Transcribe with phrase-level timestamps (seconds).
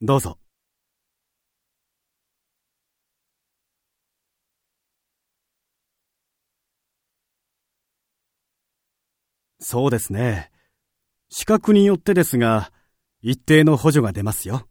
[0.00, 0.38] どうぞ。
[9.60, 10.50] そうですね。
[11.30, 12.72] 資格によってですが、
[13.22, 14.68] 一定の補助が出ますよ。